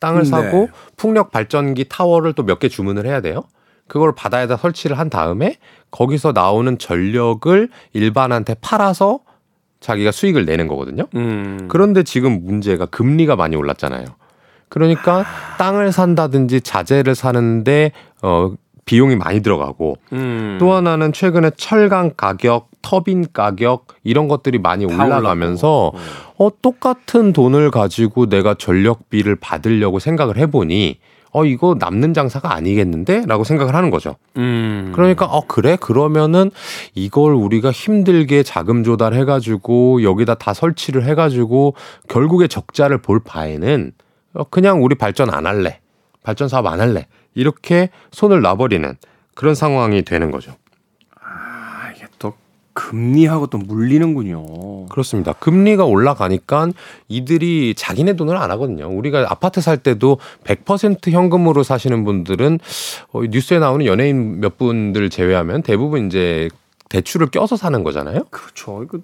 [0.03, 0.29] 땅을 네.
[0.29, 3.45] 사고 풍력 발전기 타워를 또 몇 개 주문을 해야 돼요.
[3.89, 5.57] 그걸 바다에다 설치를 한 다음에
[5.91, 9.21] 거기서 나오는 전력을 일반한테 팔아서
[9.81, 11.05] 자기가 수익을 내는 거거든요.
[11.17, 11.67] 음.
[11.69, 14.05] 그런데 지금 문제가 금리가 많이 올랐잖아요.
[14.69, 15.25] 그러니까
[15.59, 18.53] 땅을 산다든지 자재를 사는데 어
[18.93, 20.59] 비용이 많이 들어가고 음.
[20.61, 25.93] 또 하나는 최근에 철강 가격, 터빈 가격 이런 것들이 많이 다 올라가면서.
[26.37, 30.99] 어 똑같은 돈을 가지고 내가 전력비를 받으려고 생각을 해보니
[31.31, 34.17] 어 이거 남는 장사가 아니겠는데라고 생각을 하는 거죠.
[34.37, 34.93] 음.
[34.95, 36.51] 그러니까 어 그래 그러면은
[36.95, 41.75] 이걸 우리가 힘들게 자금 조달해 가지고 여기다 다 설치를 해 가지고
[42.09, 43.93] 결국에 적자를 볼 바에는
[44.35, 45.81] 어, 그냥 우리 발전 안 할래
[46.23, 48.97] 발전 사업 안 할래 이렇게 손을 놔버리는
[49.35, 50.55] 그런 상황이 되는 거죠.
[51.21, 52.35] 아, 이게 또
[52.75, 54.87] 금리하고 또 물리는군요.
[54.87, 55.33] 그렇습니다.
[55.33, 56.69] 금리가 올라가니까
[57.09, 58.89] 이들이 자기네 돈을 안 하거든요.
[58.89, 62.59] 우리가 아파트 살 때도 100% 현금으로 사시는 분들은
[63.13, 66.49] 어, 뉴스에 나오는 연예인 몇 분들 제외하면 대부분 이제
[66.91, 68.25] 대출을 껴서 사는 거잖아요.
[68.31, 68.87] 그렇죠.
[68.87, 69.03] 그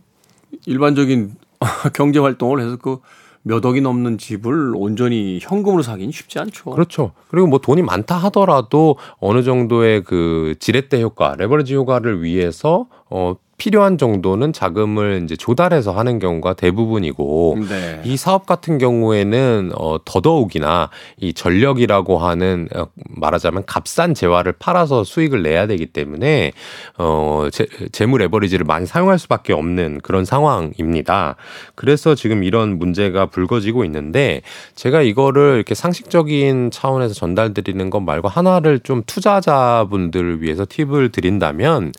[0.66, 1.34] 일반적인
[1.94, 2.98] 경제 활동을 해서 그
[3.42, 6.70] 몇 억이 넘는 집을 온전히 현금으로 사기는 쉽지 않죠.
[6.70, 7.12] 그렇죠.
[7.28, 13.98] 그리고 뭐 돈이 많다 하더라도 어느 정도의 그 지렛대 효과, 레버리지 효과를 위해서 어 필요한
[13.98, 18.00] 정도는 자금을 이제 조달해서 하는 경우가 대부분이고 네.
[18.04, 25.42] 이 사업 같은 경우에는 어 더더욱이나 이 전력이라고 하는 어, 말하자면 값싼 재화를 팔아서 수익을
[25.42, 26.52] 내야 되기 때문에
[26.98, 31.34] 어 재, 재무 레버리지를 많이 사용할 수밖에 없는 그런 상황입니다.
[31.74, 34.42] 그래서 지금 이런 문제가 불거지고 있는데
[34.76, 41.92] 제가 이거를 이렇게 상식적인 차원에서 전달드리는 것 말고 하나를 좀 투자자분들을 위해서 팁을 드린다면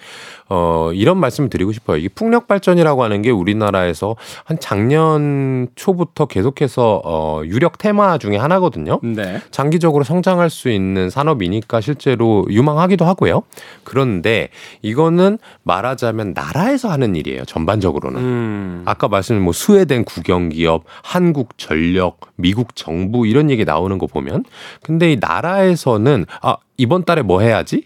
[0.49, 1.97] 어, 이런 말씀을 드리고 싶어요.
[1.97, 8.99] 이게 풍력 발전이라고 하는 게 우리나라에서 한 작년 초부터 계속해서 어, 유력 테마 중에 하나거든요.
[9.03, 9.41] 네.
[9.51, 13.43] 장기적으로 성장할 수 있는 산업이니까 실제로 유망하기도 하고요.
[13.83, 14.49] 그런데
[14.81, 17.45] 이거는 말하자면 나라에서 하는 일이에요.
[17.45, 18.19] 전반적으로는.
[18.21, 18.81] 음.
[18.85, 24.43] 아까 말씀드린 뭐 스웨덴 국영기업, 한국 전력, 미국 정부 이런 얘기 나오는 거 보면
[24.81, 27.83] 근데 이 나라에서는 아 이번 달에 뭐 해야지?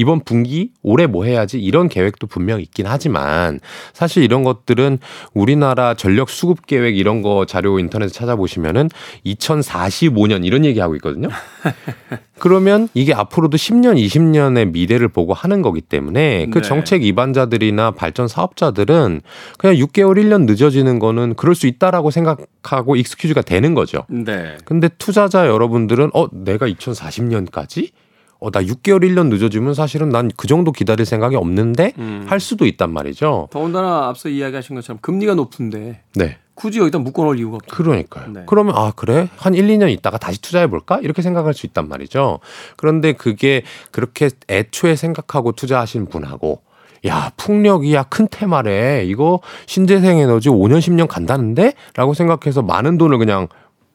[0.00, 3.60] 이번 분기 올해 뭐 해야지 이런 계획도 분명 있긴 하지만
[3.92, 4.98] 사실 이런 것들은
[5.34, 8.88] 우리나라 전력 수급 계획 이런 거 자료 인터넷에 찾아보시면은
[9.26, 11.28] 2045년 이런 얘기하고 있거든요.
[12.38, 16.66] 그러면 이게 앞으로도 10년, 20년의 미래를 보고 하는 거기 때문에 그 네.
[16.66, 19.20] 정책 위반자들이나 발전 사업자들은
[19.58, 24.06] 그냥 6개월, 1년 늦어지는 거는 그럴 수 있다라고 생각하고 익스큐즈가 되는 거죠.
[24.08, 24.56] 네.
[24.64, 27.90] 근데 투자자 여러분들은 어, 내가 2040년까지?
[28.40, 32.24] 어, 나 6개월, 1년 늦어지면 사실은 난 그 정도 기다릴 생각이 없는데 음.
[32.26, 33.48] 할 수도 있단 말이죠.
[33.50, 36.38] 더군다나 앞서 이야기하신 것처럼 금리가 높은데 네.
[36.54, 37.74] 굳이 여기다 묶어놓을 이유가 없죠.
[37.74, 38.32] 그러니까요.
[38.32, 38.42] 네.
[38.46, 42.40] 그러면 아 그래 한 1, 2년 있다가 다시 투자해 볼까 이렇게 생각할 수 있단 말이죠.
[42.76, 46.60] 그런데 그게 그렇게 애초에 생각하고 투자하신 분하고
[47.06, 53.48] 야 풍력이야 큰 테마래 이거 신재생 에너지 5년 10년 간다는데라고 생각해서 많은 돈을 그냥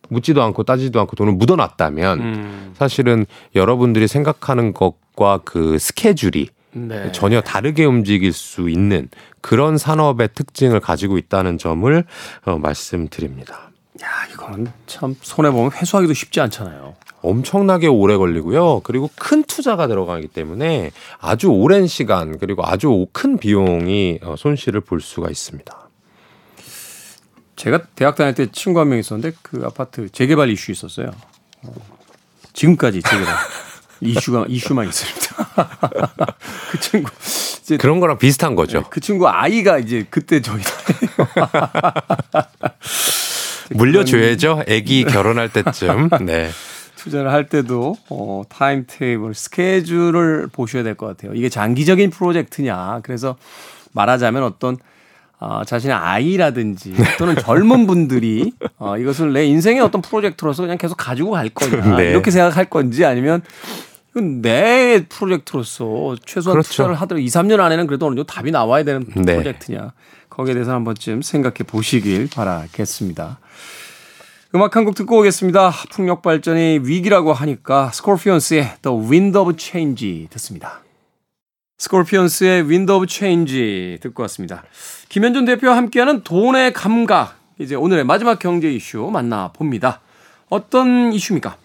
[0.09, 2.73] 묻지도 않고 따지도 않고 돈을 묻어놨다면 음.
[2.77, 7.11] 사실은 여러분들이 생각하는 것과 그 스케줄이 네.
[7.11, 9.09] 전혀 다르게 움직일 수 있는
[9.41, 12.03] 그런 산업의 특징을 가지고 있다는 점을
[12.45, 13.71] 어, 말씀드립니다.
[14.03, 16.95] 야, 이거는 참 손해 보면 회수하기도 쉽지 않잖아요.
[17.21, 18.81] 엄청나게 오래 걸리고요.
[18.83, 25.01] 그리고 큰 투자가 들어가기 때문에 아주 오랜 시간 그리고 아주 큰 비용이 어, 손실을 볼
[25.01, 25.84] 수가 있습니다.
[27.55, 31.11] 제가 대학 다닐 때 친구 한 명 있었는데 그 아파트 재개발 이슈 있었어요.
[31.63, 31.73] 어,
[32.53, 33.35] 지금까지 재개발
[34.01, 35.35] 이슈가 이슈만 있습니다.
[36.71, 37.09] 그 친구
[37.61, 38.83] 이제 그런 거랑 비슷한 거죠.
[38.89, 40.61] 그 친구 아이가 이제 그때 저희
[43.71, 44.63] 물려줘야죠.
[44.69, 46.09] 아기 결혼할 때쯤.
[46.21, 46.49] 네.
[46.97, 51.33] 투자를 할 때도 어, 타임 테이블 스케줄을 보셔야 될 것 같아요.
[51.35, 52.99] 이게 장기적인 프로젝트냐.
[53.03, 53.37] 그래서
[53.93, 54.77] 말하자면 어떤
[55.39, 61.31] 어, 자신의 아이라든지 또는 젊은 분들이 어, 이것을 내 인생의 어떤 프로젝트로서 그냥 계속 가지고
[61.31, 62.09] 갈 거냐 네.
[62.11, 63.41] 이렇게 생각할 건지 아니면
[64.11, 66.69] 이건 내 프로젝트로서 최소한 그렇죠.
[66.69, 69.33] 투자를 하더라도 2, 3년 안에는 그래도 어느 정도 답이 나와야 되는 네.
[69.35, 69.91] 프로젝트냐
[70.29, 73.39] 거기에 대해서 한 번쯤 생각해 보시길 바라겠습니다.
[74.55, 75.71] 음악 한 곡 듣고 오겠습니다.
[75.91, 80.79] 풍력 발전이 위기라고 하니까 스콜피언스의 The Wind of Change 듣습니다.
[81.77, 84.63] 스콜피언스의 Wind of Change 듣고 왔습니다.
[85.09, 87.37] 김현준 대표와 함께하는 돈의 감각.
[87.59, 90.01] 이제 오늘의 마지막 경제 이슈 만나봅니다.
[90.49, 91.57] 어떤 이슈입니까?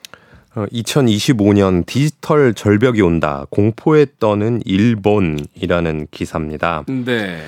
[0.55, 3.47] 2025년 어, 디지털 절벽이 온다.
[3.51, 6.85] 공포에 떠는 일본이라는 기사입니다.
[6.89, 7.43] 네.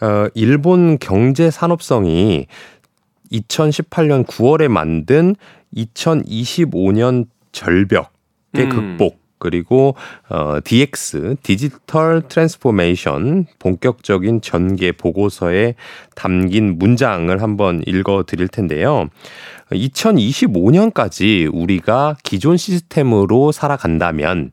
[0.00, 2.46] 어, 일본 경제 산업성이
[3.32, 5.36] 2018년 9월에 만든
[5.74, 8.08] 2025년 절벽의
[8.56, 8.68] 음.
[8.68, 9.94] 극복 그리고
[10.28, 15.74] 어 DX digital transformation 본격적인 전개 보고서에
[16.14, 19.08] 담긴 문장을 한번 읽어 드릴 텐데요.
[19.70, 24.52] 2025년까지 우리가 기존 시스템으로 살아간다면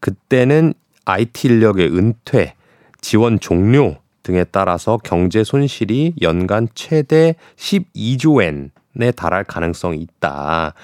[0.00, 2.54] 그때는 IT 인력의 은퇴,
[3.00, 10.74] 지원 종료 등에 따라서 경제 손실이 연간 최대 12조 엔에 달할 가능성이 있다.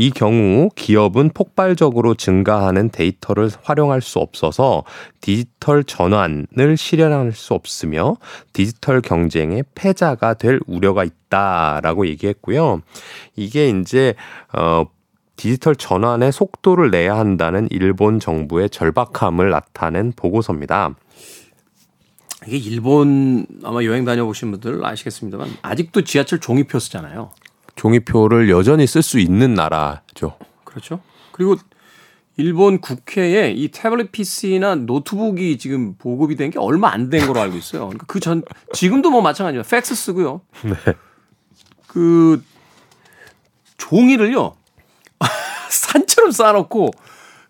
[0.00, 4.84] 이 경우 기업은 폭발적으로 증가하는 데이터를 활용할 수 없어서
[5.20, 8.16] 디지털 전환을 실현할 수 없으며
[8.52, 12.80] 디지털 경쟁의 패자가 될 우려가 있다라고 얘기했고요.
[13.34, 14.14] 이게 이제
[14.56, 14.86] 어
[15.34, 20.94] 디지털 전환의 속도를 내야 한다는 일본 정부의 절박함을 나타낸 보고서입니다.
[22.46, 27.30] 이게 일본 아마 여행 다녀보신 분들 아시겠습니다만 아직도 지하철 종이표 쓰잖아요.
[27.78, 30.36] 종이표를 여전히 쓸 수 있는 나라죠.
[30.64, 31.00] 그렇죠.
[31.32, 31.56] 그리고
[32.36, 37.56] 일본 국회에 이 태블릿 PC나 노트북이 지금 보급이 된 게 얼마 안 된 걸로 알고
[37.56, 37.86] 있어요.
[37.86, 39.62] 그러니까 그 전 지금도 뭐 마찬가지예요.
[39.64, 40.40] 팩스 쓰고요.
[40.62, 40.74] 네.
[41.86, 42.42] 그
[43.76, 44.54] 종이를요
[45.70, 46.90] 산처럼 쌓아놓고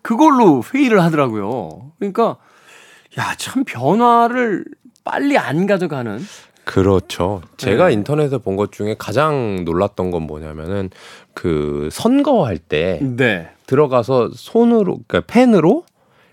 [0.01, 1.91] 그걸로 회의를 하더라고요.
[1.99, 2.37] 그러니까
[3.17, 4.63] 야 참 변화를
[5.03, 6.19] 빨리 안 가져가는
[6.69, 7.41] 그렇죠.
[7.57, 7.93] 제가 네.
[7.93, 10.89] 인터넷에 본 것 중에 가장 놀랐던 건 뭐냐면은
[11.33, 13.47] 그 선거할 때 네.
[13.65, 15.85] 들어가서 손으로 그러니까 펜으로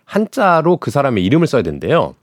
[0.05, 2.15] 한자로 그 사람의 이름을 써야 된대요.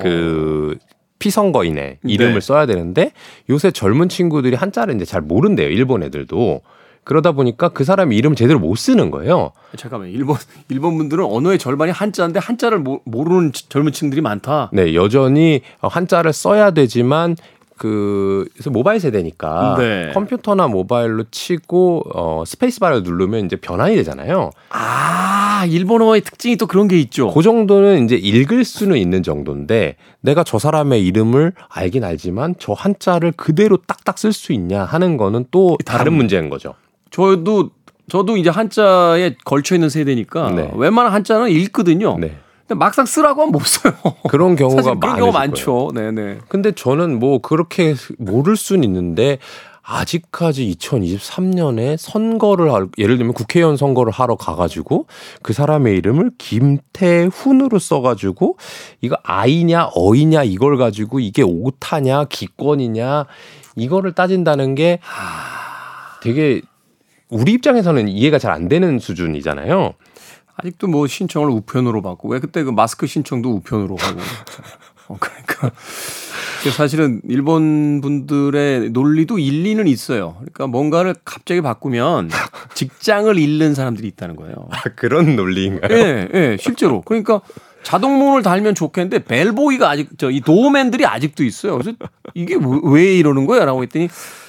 [0.00, 0.86] 그 어.
[1.18, 2.40] 피선거인의 이름을 네.
[2.40, 3.10] 써야 되는데
[3.50, 5.68] 요새 젊은 친구들이 한자를 이제 잘 모른대요.
[5.68, 6.60] 일본 애들도.
[7.04, 9.52] 그러다 보니까 그 사람 이름 제대로 못 쓰는 거예요.
[9.76, 10.36] 잠깐만 일본
[10.68, 14.70] 일본 분들은 언어의 절반이 한자인데 한자를 모, 모르는 젊은 층들이 많다.
[14.72, 17.36] 네, 여전히 한자를 써야 되지만
[17.78, 20.10] 그 모바일 세대니까 네.
[20.12, 24.50] 컴퓨터나 모바일로 치고 어 스페이스바를 누르면 이제 변환이 되잖아요.
[24.70, 27.32] 아 일본어의 특징이 또 그런 게 있죠.
[27.32, 33.32] 그 정도는 이제 읽을 수는 있는 정도인데 내가 저 사람의 이름을 알긴 알지만 저 한자를
[33.32, 36.74] 그대로 딱딱 쓸 수 있냐 하는 거는 또 다른, 다른 문제인 거죠.
[37.10, 37.70] 저도
[38.08, 40.70] 저도 이제 한자에 걸쳐 있는 세대니까 네.
[40.74, 42.16] 웬만한 한자는 읽거든요.
[42.18, 42.38] 네.
[42.66, 43.94] 근데 막상 쓰라고 하면 못 써요.
[44.28, 45.90] 그런 경우가 그런 경우 많죠.
[45.94, 46.38] 네네.
[46.48, 49.38] 근데 저는 뭐 그렇게 모를 수는 있는데
[49.82, 55.06] 아직까지 2023년에 선거를 할, 예를 들면 국회의원 선거를 하러 가가지고
[55.42, 58.58] 그 사람의 이름을 김태훈으로 써가지고
[59.00, 63.24] 이거 아이냐 어이냐 이걸 가지고 이게 오타냐 기권이냐
[63.76, 65.00] 이거를 따진다는 게
[66.22, 66.60] 되게
[67.30, 69.92] 우리 입장에서는 이해가 잘 안 되는 수준이잖아요.
[70.56, 74.20] 아직도 뭐 신청을 우편으로 받고 왜 그때 그 마스크 신청도 우편으로 하고
[75.08, 75.70] 어, 그러니까
[76.76, 80.34] 사실은 일본 분들의 논리도 일리는 있어요.
[80.38, 82.30] 그러니까 뭔가를 갑자기 바꾸면
[82.74, 84.54] 직장을 잃는 사람들이 있다는 거예요.
[84.70, 85.96] 아, 그런 논리인가요?
[85.96, 87.02] 예, 예, 실제로.
[87.02, 87.40] 그러니까
[87.84, 91.78] 자동문을 달면 좋겠는데 벨보이가 아직 저 이 도어맨들이 아직도 있어요.
[91.78, 91.96] 그래서
[92.34, 94.08] 이게 왜 이러는 거야라고 했더니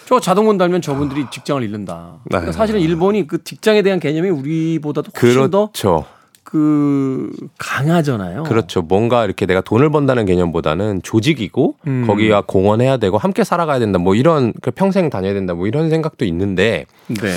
[0.10, 2.16] 저 자동문 달면 저분들이 직장을 잃는다.
[2.28, 2.58] 그러니까 네.
[2.58, 6.04] 사실은 일본이 그 직장에 대한 개념이 우리보다도 훨씬 그렇죠.
[6.44, 8.42] 더그 강하잖아요.
[8.42, 8.82] 그렇죠.
[8.82, 12.08] 뭔가 이렇게 내가 돈을 번다는 개념보다는 조직이고 음.
[12.08, 14.00] 거기와 공헌해야 되고 함께 살아가야 된다.
[14.00, 15.54] 뭐 이런 그 평생 다녀야 된다.
[15.54, 17.28] 뭐 이런 생각도 있는데 네.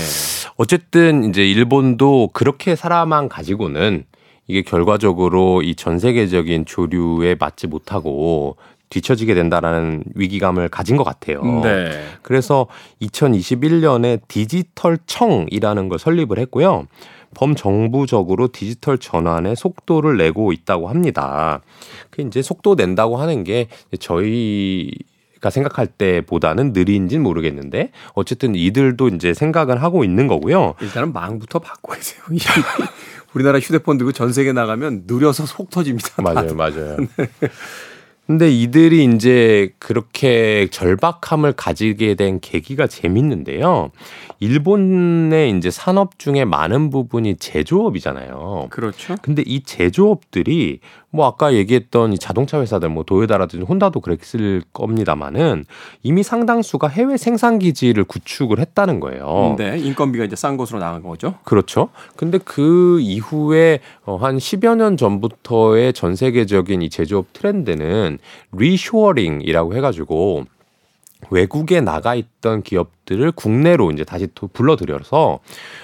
[0.57, 4.05] 어쨌든 이제 일본도 그렇게 살아만 가지고는
[4.49, 8.57] 이게 결과적으로 이 전 세계적인 조류에 맞지 못하고
[8.93, 11.43] 뒤처지게 된다라는 위기감을 가진 것 같아요.
[11.63, 12.05] 네.
[12.21, 12.67] 그래서
[13.01, 16.87] 2021년에 디지털 청이라는 걸 설립을 했고요.
[17.35, 21.63] 범정부적으로 디지털 전환의 속도를 내고 있다고 합니다.
[22.11, 24.91] 그 이제 속도 낸다고 하는 게 저희
[25.41, 30.75] 가 생각할 때보다는 느린지는 모르겠는데 어쨌든 이들도 이제 생각을 하고 있는 거고요.
[30.81, 32.23] 일단은 망부터 바꿔야 돼요.
[33.35, 36.23] 우리나라 휴대폰 들고 전 세계 나가면 느려서 속 터집니다.
[36.23, 36.97] 맞아요, 맞아요.
[37.17, 37.29] 네.
[38.27, 43.91] 근데 이들이 이제 그렇게 절박함을 가지게 된 계기가 재밌는데요.
[44.39, 48.69] 일본의 이제 산업 중에 많은 부분이 제조업이잖아요.
[48.71, 49.17] 그렇죠.
[49.23, 50.81] 근데 이 제조업들이
[51.13, 55.67] 뭐 아까 얘기했던 이 자동차 회사들 뭐 도요다라든지 혼다도 그랬을 겁니다만은
[56.03, 59.57] 이미 상당수가 해외 생산 기지를 구축을 했다는 거예요.
[59.59, 61.35] 네, 인건비가 이제 싼 곳으로 나간 거죠.
[61.45, 61.91] 그렇죠.
[62.17, 68.19] 근데 그 이후에 어, 한 10여 년 전부터의 전 세계적인 이 제조업 트렌드는
[68.53, 70.47] reshoring이라고 해 가지고
[71.31, 75.41] 외국에 나가 있던 기업 들을 국내로 이제 다시 또 불러들여서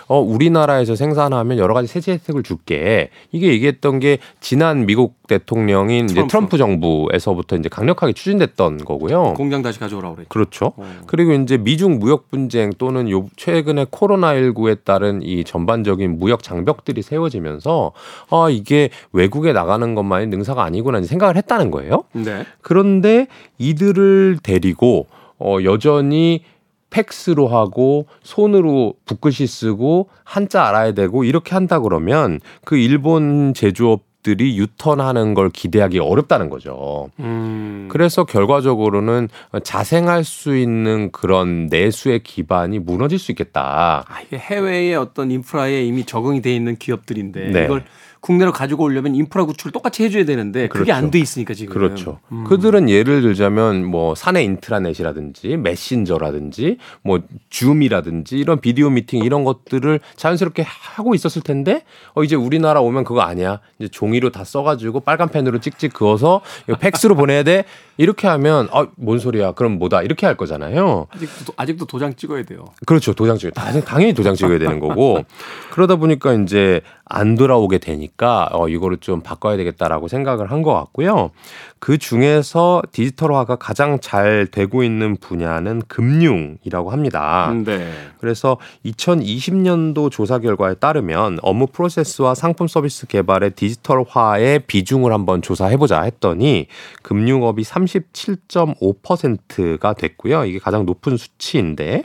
[0.06, 6.14] 어 우리나라에서 생산하면 여러 가지 세제 혜택을 줄게 이게 얘기했던 게 지난 미국 대통령인 이제
[6.14, 6.30] 트럼프.
[6.30, 9.34] 트럼프 정부에서부터 이제 강력하게 추진됐던 거고요.
[9.34, 10.28] 공장 다시 가져오라고 그랬죠.
[10.28, 10.72] 그렇죠.
[10.76, 11.00] 어.
[11.06, 17.02] 그리고 이제 미중 무역 분쟁 또는 요 최근에 코로나 19에 따른 이 전반적인 무역 장벽들이
[17.02, 17.92] 세워지면서
[18.30, 22.04] 아 이게 외국에 나가는 것만이 능사가 아니구나 생각을 했다는 거예요.
[22.12, 22.46] 네.
[22.62, 23.26] 그런데
[23.58, 25.06] 이들을 데리고
[25.38, 26.42] 어 여전히
[26.90, 34.58] 팩스로 하고 손으로 붓글씨 쓰고 한자 알아야 되고 이렇게 한다 그러면 그 일본 제조업 들이
[34.58, 37.08] 유턴하는 걸 기대하기 어렵다는 거죠.
[37.18, 37.88] 음.
[37.90, 39.28] 그래서 결과적으로는
[39.62, 44.04] 자생할 수 있는 그런 내수의 기반이 무너질 수 있겠다.
[44.06, 47.64] 아, 이게 해외의 어떤 인프라에 이미 적응이 돼 있는 기업들인데 네.
[47.64, 47.84] 이걸
[48.20, 50.92] 국내로 가지고 오려면 인프라 구축을 똑같이 해줘야 되는데 그게 그렇죠.
[50.94, 51.72] 안돼 있으니까 지금.
[51.72, 52.18] 그렇죠.
[52.46, 60.64] 그들은 예를 들자면 뭐 사내 인트라넷이라든지 메신저라든지 뭐 줌이라든지 이런 비디오 미팅 이런 것들을 자연스럽게
[60.66, 63.60] 하고 있었을 텐데 어 이제 우리나라 오면 그거 아니야.
[63.78, 66.40] 이제 종이 로 다 써가지고 빨간 펜으로 찍찍 그어서
[66.80, 67.64] 팩스로 보내야 돼.
[67.98, 69.52] 이렇게 하면 아 뭔 소리야.
[69.52, 71.06] 그럼 뭐다 이렇게 할 거잖아요.
[71.10, 72.64] 아직도 도- 아직도 도장 찍어야 돼요.
[72.86, 73.12] 그렇죠.
[73.12, 73.50] 도장 찍어.
[73.52, 75.22] 다- 당연히 도장 찍어야 되는 거고.
[75.70, 81.30] 그러다 보니까 이제 안 돌아오게 되니까 어 이거를 좀 바꿔야 되겠다라고 생각을 한 것 같고요.
[81.78, 87.52] 그 중에서 디지털화가 가장 잘 되고 있는 분야는 금융이라고 합니다.
[87.64, 87.88] 네.
[88.20, 96.02] 그래서 2020년도 조사 결과에 따르면 업무 프로세스와 상품 서비스 개발의 디지털화의 비중을 한번 조사해 보자
[96.02, 96.66] 했더니
[97.02, 100.44] 금융업이 37.5%가 됐고요.
[100.44, 102.02] 이게 가장 높은 수치인데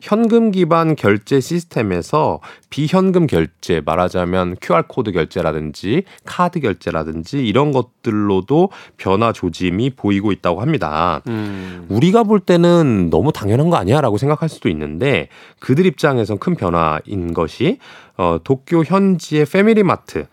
[0.00, 9.90] 현금 기반 결제 시스템에서 비현금 결제 말하자면 QR코드 결제라든지 카드 결제라든지 이런 것들로도 변화 조짐이
[9.90, 11.22] 보이고 있다고 합니다.
[11.28, 11.86] 음.
[11.88, 17.34] 우리가 볼 때는 너무 당연한 거 아니야 라고 생각할 수도 있는데 그들 입장에선 큰 변화인
[17.34, 17.78] 것이
[18.16, 20.26] 어, 도쿄 현지의 패밀리마트,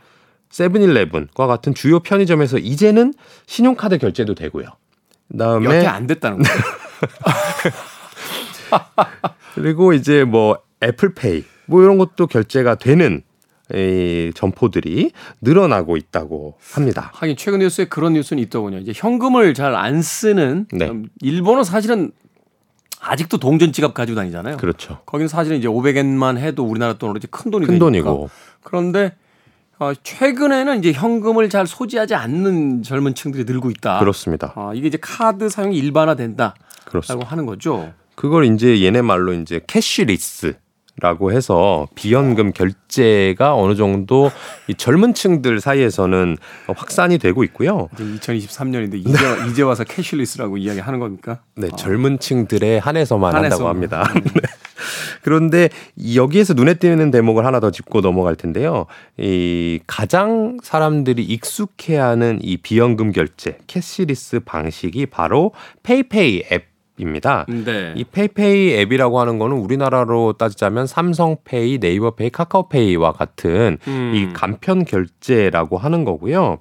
[0.50, 3.14] 세븐일레븐과 같은 주요 편의점에서 이제는
[3.48, 4.68] 신용카드 결제도 되고요.
[5.32, 6.58] 그다음에 여태 안 됐다는 거예요.
[9.56, 13.22] 그리고 이제 뭐 애플페이 뭐 이런 것도 결제가 되는
[13.74, 17.12] 이 점포들이 늘어나고 있다고 합니다.
[17.14, 18.78] 하긴 최근 뉴스에 그런 뉴스는 있더군요.
[18.78, 20.90] 이제 현금을 잘 안 쓰는 네.
[20.90, 22.12] 음, 일본은 사실은
[23.00, 24.58] 아직도 동전 지갑 가지고 다니잖아요.
[24.58, 25.00] 그렇죠.
[25.06, 27.86] 거기는 사실은 이제 500엔만 해도 우리나라 돈으로 이제 큰 돈이 큰 되니까.
[27.86, 28.30] 돈이고
[28.62, 29.16] 그런데
[29.84, 34.00] 어, 최근에는 이제 현금을 잘 소지하지 않는 젊은 층들이 늘고 있다.
[34.00, 34.54] 그렇습니다.
[34.56, 37.30] 아, 이게 이제 카드 사용이 일반화된다라고 그렇습니다.
[37.30, 37.94] 하는 거죠.
[38.16, 40.56] 그걸 이제 얘네 말로 이제 cashless
[41.02, 44.32] 라고 해서 비현금 결제가 어느 정도
[44.68, 46.38] 이 젊은 층들 사이에서는
[46.76, 47.90] 확산이 되고 있고요.
[47.94, 49.10] 이제 2023년인데 이제
[49.50, 51.40] 이제 와서 cashless라고 이야기하는 겁니까?
[51.56, 53.76] 네, 젊은 층들에 한해서만 한다고 한해서만.
[53.76, 54.14] 합니다.
[54.36, 54.42] 네.
[55.24, 58.86] 그런데 이 여기에서 눈에 띄는 대목을 하나 더 짚고 넘어갈 텐데요.
[59.18, 65.54] 이 가장 사람들이 익숙해하는 이 비현금 결제 cashless 방식이 바로
[65.84, 67.46] 페이페이 앱 입니다.
[67.48, 67.94] 네.
[67.96, 74.12] 이 페이페이 앱이라고 하는 거는 우리나라로 따지자면 삼성페이, 네이버페이, 카카오페이와 같은 음.
[74.14, 76.60] 이 간편 결제라고 하는 거고요.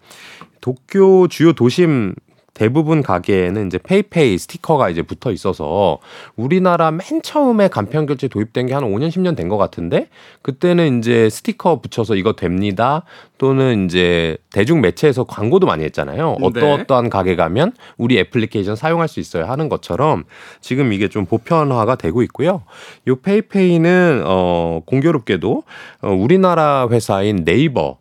[0.61, 2.15] 도쿄 주요 도심
[2.55, 5.99] 대부분 가게에는 이제 페이페이 스티커가 이제 붙어 있어서
[6.37, 10.09] 우리나라 맨 처음에 간편 결제 도입된 게 한 5년 10년 된 것 같은데
[10.43, 13.03] 그때는 이제 스티커 붙여서 이거 됩니다
[13.39, 16.37] 또는 이제 대중 매체에서 광고도 많이 했잖아요.
[16.41, 16.47] 네.
[16.47, 20.25] 어떠어떠한 가게 가면 우리 애플리케이션 사용할 수 있어요 하는 것처럼
[20.61, 22.63] 지금 이게 좀 보편화가 되고 있고요.
[23.09, 25.65] 요 페이페이는 어 공교롭게도
[26.03, 27.99] 어 우리나라 회사인 네이버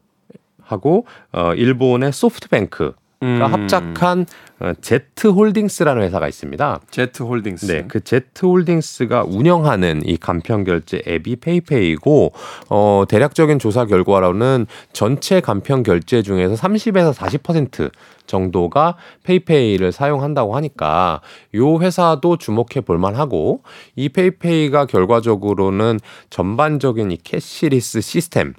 [0.62, 3.42] 하고 어 일본의 소프트뱅크 가 음.
[3.42, 4.26] 합작한
[4.60, 6.82] 어, 제트홀딩스라는 회사가 있습니다.
[6.90, 7.66] 제트 홀딩스.
[7.68, 12.34] 네, 그 제트홀딩스가 운영하는 이 간편 결제 앱이 페이페이고
[12.70, 17.92] 어 대략적인 조사 결과로는 전체 간편 결제 중에서 30에서 40%
[18.28, 21.22] 정도가 페이페이를 사용한다고 하니까
[21.56, 23.64] 요 회사도 주목해 볼 만하고
[23.96, 28.54] 이 페이페이가 결과적으로는 전반적인 이 cashless 시스템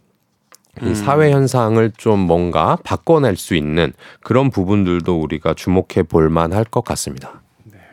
[0.81, 3.93] 이 사회 현상을 좀 뭔가 바꿔낼 수 있는
[4.23, 7.43] 그런 부분들도 우리가 주목해 볼 만할 것 같습니다.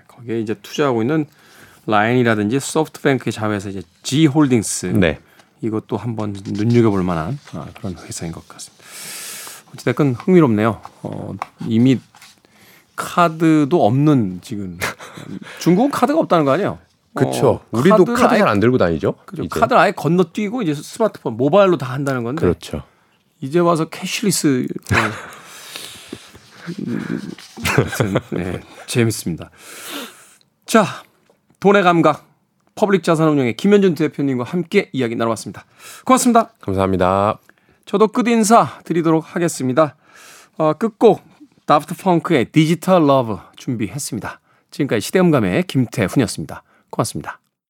[0.08, 1.26] 거기에 이제 투자하고 있는
[1.88, 5.20] 라인이라든지 소프트뱅크의 자회사 이제 Z 홀딩스 네.
[5.62, 8.86] 이것도 한번 눈여겨 볼 만한 아, 그런 회사인 것 같습니다.
[9.74, 10.82] 어찌됐건 흥미롭네요.
[11.04, 11.34] 어,
[11.68, 12.00] 이미
[12.96, 14.78] 카드도 없는 지금
[15.60, 16.80] 중국은 카드가 없다는 거 아니에요?
[17.14, 17.50] 그렇죠.
[17.50, 19.16] 어, 우리도 카드 잘 안 들고 다니죠.
[19.26, 19.48] 그죠.
[19.50, 22.84] 카드를 아예 건너뛰고 이제 스마트폰 모바일로 다 한다는 건데 그렇죠.
[23.42, 24.68] 이제 와서 cashless
[26.88, 27.00] 음,
[27.66, 29.50] 하여튼, 네, 재밌습니다.
[30.66, 30.86] 자,
[31.60, 32.28] 돈의 감각
[32.76, 35.66] 퍼블릭 자산운용의 김현준 대표님과 함께 이야기 나눠봤습니다.
[36.06, 36.52] 고맙습니다.
[36.62, 37.40] 감사합니다.
[37.86, 39.96] 저도 끝 인사 드리도록 하겠습니다.
[40.58, 41.22] 어, 끝곡
[41.66, 44.40] 다프트 펑크의 Digital Love 준비했습니다.
[44.72, 46.64] 지금까지 시대음감의 김태훈이었습니다.
[46.90, 47.40] 고맙습니다.